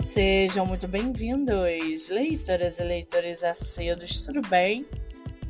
Sejam 0.00 0.64
muito 0.64 0.86
bem-vindos, 0.86 2.08
leitoras 2.08 2.78
e 2.78 2.84
leitores 2.84 3.42
acedos, 3.42 4.24
tudo 4.24 4.40
bem? 4.48 4.86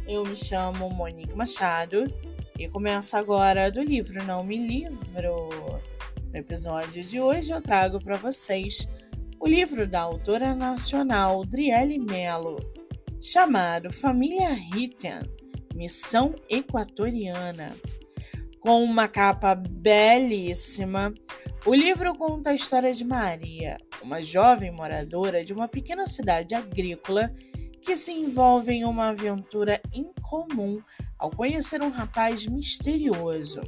Eu 0.07 0.25
me 0.25 0.35
chamo 0.35 0.89
Monique 0.89 1.37
Machado 1.37 2.05
e 2.59 2.67
começo 2.67 3.15
agora 3.15 3.71
do 3.71 3.83
livro 3.83 4.25
Não 4.25 4.43
Me 4.43 4.57
Livro. 4.57 5.51
No 6.33 6.37
episódio 6.37 7.05
de 7.05 7.21
hoje 7.21 7.51
eu 7.51 7.61
trago 7.61 8.03
para 8.03 8.17
vocês 8.17 8.89
o 9.39 9.47
livro 9.47 9.87
da 9.87 10.01
autora 10.01 10.55
nacional 10.55 11.45
Driele 11.45 11.99
Mello, 11.99 12.57
chamado 13.21 13.93
Família 13.93 14.49
Ritten, 14.73 15.21
Missão 15.75 16.35
Equatoriana. 16.49 17.77
Com 18.61 18.83
uma 18.83 19.09
capa 19.09 19.55
belíssima, 19.55 21.13
o 21.67 21.75
livro 21.75 22.15
conta 22.17 22.51
a 22.51 22.55
história 22.55 22.93
de 22.95 23.05
Maria, 23.05 23.77
uma 24.03 24.23
jovem 24.23 24.71
moradora 24.71 25.45
de 25.45 25.53
uma 25.53 25.69
pequena 25.69 26.07
cidade 26.07 26.55
agrícola 26.55 27.33
que 27.83 27.97
se 27.97 28.13
envolve 28.13 28.73
em 28.73 28.85
uma 28.85 29.09
aventura 29.09 29.81
incomum 29.93 30.81
ao 31.19 31.31
conhecer 31.31 31.83
um 31.83 31.91
rapaz 31.91 32.47
misterioso. 32.47 33.61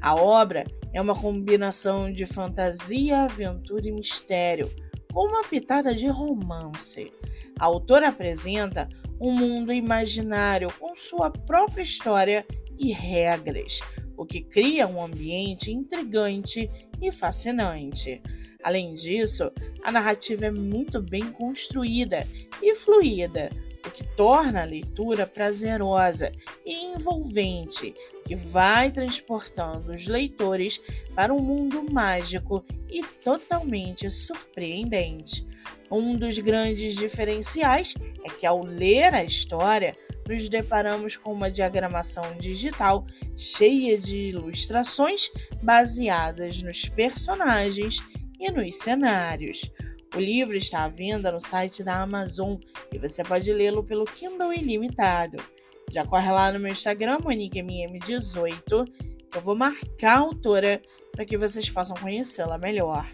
A 0.00 0.14
obra 0.14 0.64
é 0.92 1.00
uma 1.00 1.14
combinação 1.14 2.10
de 2.10 2.26
fantasia, 2.26 3.22
aventura 3.22 3.86
e 3.86 3.92
mistério, 3.92 4.70
com 5.12 5.26
uma 5.28 5.44
pitada 5.44 5.94
de 5.94 6.08
romance. 6.08 7.12
A 7.58 7.66
autora 7.66 8.08
apresenta 8.08 8.88
um 9.20 9.32
mundo 9.32 9.72
imaginário 9.72 10.72
com 10.78 10.94
sua 10.94 11.30
própria 11.30 11.82
história 11.82 12.46
e 12.78 12.92
regras, 12.92 13.80
o 14.16 14.24
que 14.24 14.40
cria 14.40 14.88
um 14.88 15.02
ambiente 15.02 15.70
intrigante 15.70 16.70
e 17.00 17.10
fascinante. 17.10 18.22
Além 18.62 18.94
disso, 18.94 19.50
a 19.82 19.90
narrativa 19.90 20.46
é 20.46 20.50
muito 20.50 21.00
bem 21.00 21.32
construída 21.32 22.26
e 22.62 22.74
fluida, 22.74 23.50
o 23.86 23.90
que 23.90 24.04
torna 24.14 24.60
a 24.60 24.66
leitura 24.66 25.26
prazerosa 25.26 26.30
e 26.64 26.84
envolvente, 26.84 27.94
que 28.26 28.36
vai 28.36 28.90
transportando 28.90 29.92
os 29.92 30.06
leitores 30.06 30.80
para 31.14 31.32
um 31.32 31.40
mundo 31.40 31.82
mágico 31.90 32.64
e 32.90 33.02
totalmente 33.02 34.10
surpreendente. 34.10 35.46
Um 35.90 36.16
dos 36.16 36.38
grandes 36.38 36.94
diferenciais 36.94 37.94
é 38.24 38.28
que, 38.28 38.46
ao 38.46 38.62
ler 38.62 39.14
a 39.14 39.24
história, 39.24 39.96
nos 40.30 40.48
deparamos 40.48 41.16
com 41.16 41.32
uma 41.32 41.50
diagramação 41.50 42.36
digital 42.38 43.04
cheia 43.36 43.98
de 43.98 44.28
ilustrações 44.28 45.28
baseadas 45.60 46.62
nos 46.62 46.88
personagens 46.88 47.98
e 48.38 48.48
nos 48.48 48.76
cenários. 48.76 49.68
O 50.14 50.20
livro 50.20 50.56
está 50.56 50.84
à 50.84 50.88
venda 50.88 51.32
no 51.32 51.40
site 51.40 51.82
da 51.82 52.00
Amazon 52.00 52.56
e 52.92 52.98
você 52.98 53.24
pode 53.24 53.52
lê-lo 53.52 53.82
pelo 53.82 54.04
Kindle 54.04 54.52
Ilimitado. 54.54 55.42
Já 55.90 56.06
corre 56.06 56.30
lá 56.30 56.52
no 56.52 56.60
meu 56.60 56.70
Instagram, 56.70 57.18
MoniqueMM18, 57.18 58.84
que 59.30 59.36
eu 59.36 59.42
vou 59.42 59.56
marcar 59.56 60.16
a 60.16 60.20
autora 60.20 60.80
para 61.10 61.24
que 61.24 61.36
vocês 61.36 61.68
possam 61.68 61.96
conhecê-la 61.96 62.56
melhor. 62.56 63.04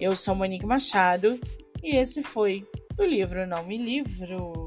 Eu 0.00 0.16
sou 0.16 0.34
Monique 0.34 0.64
Machado 0.64 1.38
e 1.82 1.96
esse 1.96 2.22
foi 2.22 2.66
o 2.98 3.04
livro 3.04 3.46
Não 3.46 3.66
Me 3.66 3.76
Livro. 3.76 4.63